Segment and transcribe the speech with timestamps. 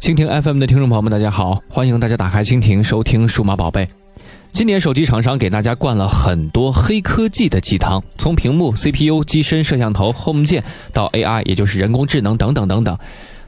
[0.00, 3.86] 蜻蜓 FM 的听众朋友们，大家好，欢迎大家打开蜻蜓收听数码宝贝。
[4.52, 12.96] 今年手机厂商给大家灌了很多黑科技的鸡汤，从屏幕、CPU、机身、摄像头、Home 键到 AI，也就是人工智能等等等等。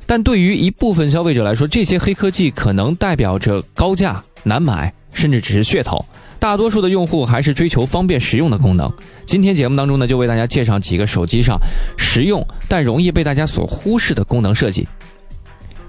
[0.07, 6.05] 但对于一部分消费者来说，这些黑科技可能代表着高价、难买，甚至只是噱头。
[6.41, 8.93] 大多数的用户还是追求方便实用的功能。
[9.25, 11.57] 今天节目当中呢，就为大家介绍几个手机上
[11.97, 14.87] 实用但容易被大家所忽视的功能设计。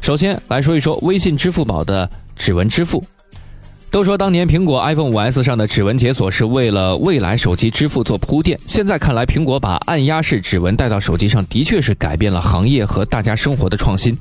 [0.02, 3.04] 首先来说一说微信、支付宝的指纹支付。
[3.92, 8.58] 都说当年苹果 iPhone 五 S 上的指纹解锁是为了未来手机支付做铺垫。
[8.66, 14.18] 现在看来，苹果把按压式指纹带到手机上，的确是改变了行业和大家生活的创新。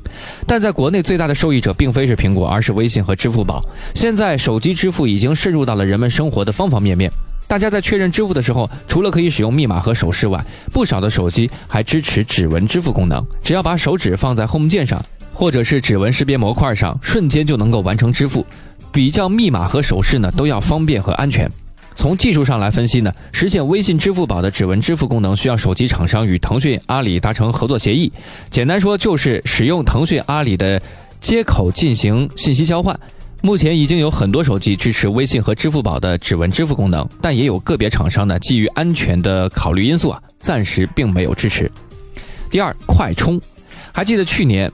[0.46, 3.64] 但在国内最大的受益者并非是苹果，而是微信和支付宝。
[3.94, 7.10] 现在手机支付已经渗入到了人们生活的方方面面。
[7.46, 13.24] 大家在确认支付的时候，除了可以使用密码和手势外，不少的手机还支持指纹支付功能。
[13.42, 15.04] 只要把手指放在 Home 键上，
[15.40, 18.44] 或者是指纹识别模块上，瞬间就能够完成支付。
[18.92, 21.50] 比较密码和手势呢，都要方便和安全。
[21.96, 28.12] 从技术上来分析呢，实现微信、支付宝的指纹支付功能，需要手机厂商与腾讯、阿里达成合作协议。
[28.50, 30.78] 简单说，就是使用腾讯、阿里的
[31.22, 33.00] 接口进行信息交换。
[33.40, 41.72] 目前已经有很多手机支持微信和支付宝的指纹支付功能，但也有个别厂商呢，基于安全的考虑因素啊，暂时并没有支持。
[42.50, 43.40] 第二，快充，
[43.90, 44.70] 还记得去年？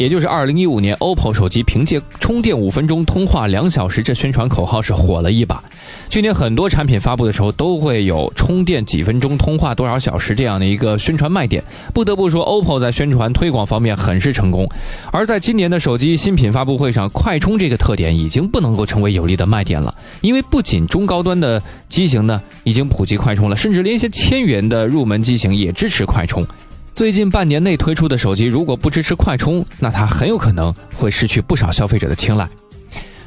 [0.00, 5.62] 也就是二零一五年，OPPO 手机凭借“充电五分钟，通话两小时”这宣传口号是火了一把。
[6.08, 11.62] 去年很多产品发布的时候都会有充电几分钟，通话多少小时这样的一个宣传卖点。
[11.92, 14.66] 不得不说，OPPO 在宣传推广方面很是成功。
[15.12, 26.46] 而在今年的手机新品发布会上，快充这个特点已经不能够成为有力的卖点了，因为不仅中高端的机型呢已经普及快充了，甚至连一些千元的入门机型也支持快充。
[26.94, 32.46] 最近半年内推出的手机，如果不支持快充，那它很有可能会失去不少消费者的青睐。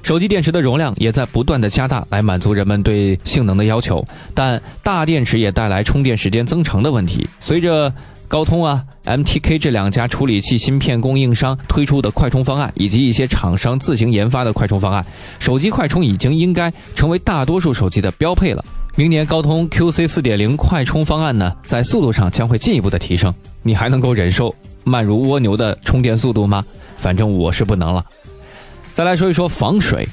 [0.04, 4.06] 手机电池的容量也在不断的加大，来满足人们对性能的要求。
[4.36, 7.28] 但大电池也带来充电时间增长的问题。
[7.40, 7.92] 随着
[8.28, 15.04] 高通啊、MTK 这两家处理器芯片供应商推出的快充方案，以及一些厂商自行研发的快充方案，
[15.40, 18.64] 手机快充已经应该成为大多数手机的标配了。
[18.96, 23.34] 明年高通 QC 四点零快充方案呢，在速度上将会进一步的提升。
[23.64, 26.64] 你还能够忍受慢如蜗牛的充电速度吗？
[26.98, 28.06] 反正我是不能了。
[28.94, 30.08] 再来说一说防水，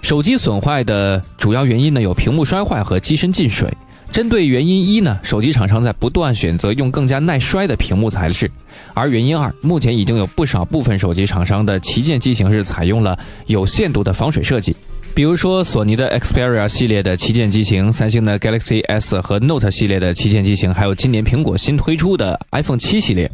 [0.00, 3.70] 手机损坏的主要原因呢有屏幕摔坏和机身进水。
[4.10, 8.46] 针对原因一呢，手机厂商在不断选择用更加耐摔的屏幕材质；
[8.94, 14.74] 而原因二，目前已经有不少部分手机厂商的旗舰机型是采用了有限度的防水设计。
[15.14, 23.30] 比如说，索尼的 Xperia 系列的旗舰机型，三星的 Galaxy S 和 Note 系列的旗舰机型，还有今年苹果新推出的 iPhone 七系列。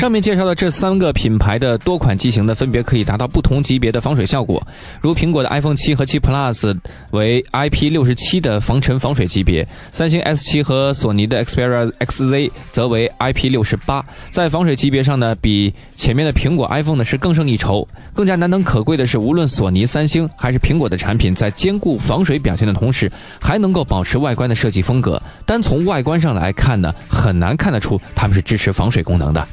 [0.00, 4.66] 上面介绍的这三个品牌的多款机型呢，分别可以达到不同级别的防水效果。
[4.98, 6.74] 如苹果的 iPhone 七和七 Plus
[7.10, 9.62] 为 IP 六十七的防尘防水级别，
[9.92, 14.02] 三星 S 七和索尼的 Xperia XZ 则为 IP 六十八。
[14.30, 17.86] 在防水级别上呢，比前面的苹果 iPhone 呢是更胜一筹。
[18.14, 25.22] 更加难能可贵的是，无论索尼、三星还是苹果的产品，在兼顾防水表现的同时，还能够保持外观的设计风格。
[25.44, 29.46] 单从外观上来看呢，很难看得出他们是支持防水功能的。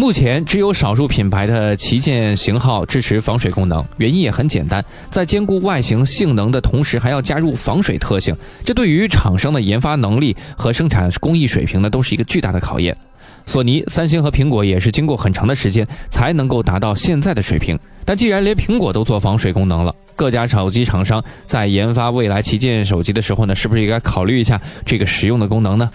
[0.00, 8.32] 目前只有少数品牌的旗舰型号支持防水功能，原因也很简单，在兼顾外形性能的同时，还要加入防水特性，
[8.64, 12.96] 这对于厂商的研发能力和生产工艺水平呢，都是一个巨大的考验。
[13.44, 17.76] 索尼、三星和苹果也是经过很长的时间才能够达到现在的水平。
[18.04, 25.90] 但既然连苹果都做防水功能了，各家手机厂商在研发未来旗舰手机的时候呢，是不是应该考虑一下这个实用的功能呢？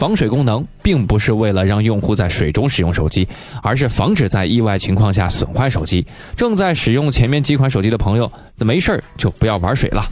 [0.00, 3.28] 防水功能并不是为了让用户在水中使用手机，
[3.62, 6.06] 而是防止在意外情况下损坏手机。
[6.34, 10.02] 正在使用前面几款手机的朋友，那没事儿就不要玩水了。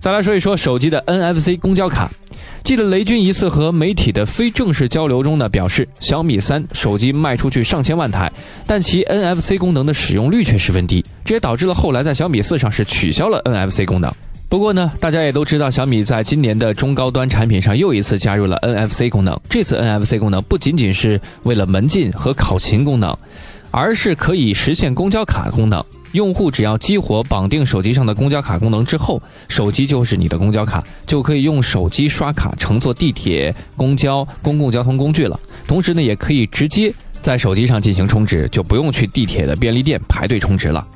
[0.00, 2.10] 再来说一说手机的 NFC 公交卡。
[2.64, 8.32] 记得雷军一次和媒体的非正式交流中呢，表示小米三手机卖出去上千万台，
[8.66, 14.10] 但其 NFC 功能的使用率却十分低，这也导致了后来在小米四上是取消了 NFC 功能。
[14.48, 19.38] 不过呢，大家也都知道，小米在今年的中高端产品上又一次加入了 NFC 功能。
[19.50, 23.16] 这次 NFC 功能不仅仅是为了门禁和考勤功能，
[23.72, 25.84] 而是可以实现公交卡功能。
[26.12, 35.38] 用户只要激活绑定手机上的公交卡功能之后，手机就是你的公交卡，就可以用手机刷卡乘坐地铁、公交、公共交通工具了。
[35.66, 40.86] 同时呢，也可以直接在手机上进行充值，就不用去地铁的便利店排队充值了。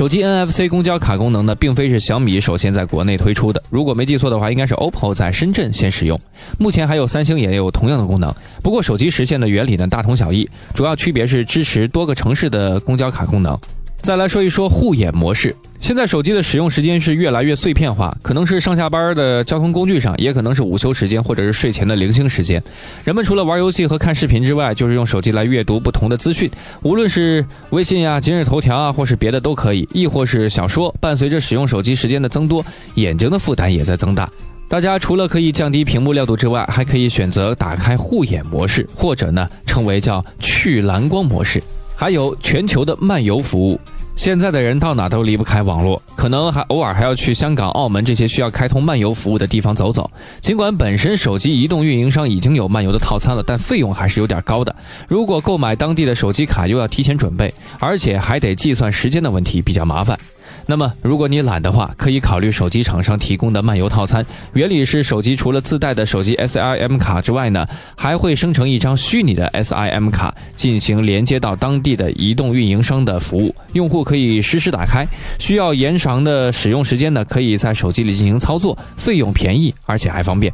[0.00, 3.62] 手机 NFC 公交卡功能呢，并非是小米首先在国内推出的。
[3.68, 6.18] 如果没记错的话，应该是 OPPO 在深圳先使用。
[6.58, 8.34] 目前还有三星也有同样的功能。
[8.62, 13.54] 不过手机实现的原理呢，大同小异，主要区别是支持多个城市的公交卡功能。
[14.00, 15.54] 再来说一说护眼模式。
[15.80, 22.62] 现在手机的使用时间是越来越碎片化，可能是上下班的交通工具上，也可能是午休时间或者是睡前的零星时间。
[23.02, 26.48] 人们除了玩游戏和看视频之外，就是用手机来阅读不同的资讯，
[26.82, 30.94] 无论是微信呀、今日头条啊，或是别的都可以，亦或是小说。
[31.00, 32.64] 伴随着使用手机时间的增多，
[32.96, 34.28] 眼睛的负担也在增大。
[34.68, 41.60] 大家除了可以降低屏幕亮度之外，还可以选择打开护眼模式，或者呢称为叫去蓝光模式，
[41.96, 43.80] 还有全球的漫游服务。
[44.20, 50.10] 现在的人到哪都离不开网络，可能还偶尔还要去香港、澳门这些需要开通漫游服务的地方走走。
[50.42, 54.76] 尽管本身手机移动运营商已经有漫游的套餐了，但费用还是有点高的。
[55.08, 60.18] 如果购买当地的手机卡，又要提前准备，而且还得计算时间的问题，比较麻烦。
[60.66, 64.24] 那么，如果你懒的话，可以考虑手机厂商提供的漫游套餐。
[64.52, 67.66] 原理是，手机除了自带的手机 SIM 卡之外呢，
[67.96, 73.54] 还会生成一张虚拟的 SIM 卡，进行连接到当地的移动运营商的服务。
[73.72, 75.06] 用户可以实时打开，
[75.38, 80.52] 需要延长的使用时间呢，可以在手机里进行操作，费用便宜，而且还方便。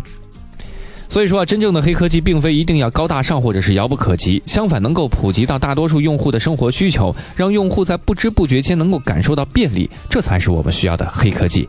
[1.09, 11.69] 所以说啊，真正的黑科技并非一定要高大上或者是遥不可及，相反能够普及到大多数用户的生活需求，让用户在不知不觉间能够感受到便利，这才是我们需要的黑科技。